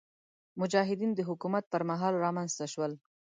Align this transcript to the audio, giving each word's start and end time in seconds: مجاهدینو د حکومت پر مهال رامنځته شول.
مجاهدینو 0.61 1.13
د 1.17 1.21
حکومت 1.29 1.63
پر 1.71 1.81
مهال 1.89 2.13
رامنځته 2.25 2.65
شول. 2.73 2.91